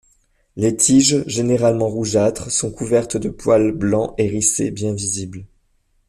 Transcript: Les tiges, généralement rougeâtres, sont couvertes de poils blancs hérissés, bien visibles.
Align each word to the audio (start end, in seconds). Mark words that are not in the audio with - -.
Les 0.55 0.75
tiges, 0.75 1.23
généralement 1.27 1.87
rougeâtres, 1.87 2.49
sont 2.49 2.71
couvertes 2.71 3.17
de 3.17 3.29
poils 3.29 3.71
blancs 3.71 4.15
hérissés, 4.17 4.71
bien 4.71 4.95
visibles. 4.95 5.45